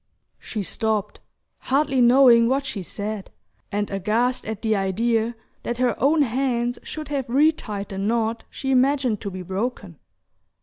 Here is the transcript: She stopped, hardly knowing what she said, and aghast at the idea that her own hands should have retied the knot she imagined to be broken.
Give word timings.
She 0.39 0.63
stopped, 0.63 1.19
hardly 1.59 2.01
knowing 2.01 2.47
what 2.47 2.65
she 2.65 2.81
said, 2.81 3.29
and 3.71 3.91
aghast 3.91 4.47
at 4.47 4.63
the 4.63 4.75
idea 4.75 5.35
that 5.61 5.77
her 5.77 5.93
own 6.01 6.23
hands 6.23 6.79
should 6.81 7.09
have 7.09 7.29
retied 7.29 7.89
the 7.89 7.99
knot 7.99 8.43
she 8.49 8.71
imagined 8.71 9.21
to 9.21 9.29
be 9.29 9.43
broken. 9.43 9.99